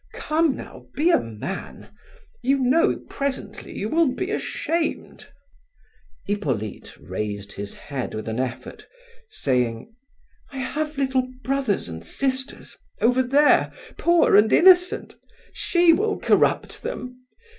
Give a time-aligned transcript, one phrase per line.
[0.15, 1.89] Come now, be a man!
[2.41, 5.27] You know presently you will be ashamed."
[6.25, 8.87] Hippolyte raised his head with an effort,
[9.29, 9.93] saying:
[10.51, 15.17] "I have little brothers and sisters, over there, poor avid innocent.
[15.53, 17.21] She will corrupt them!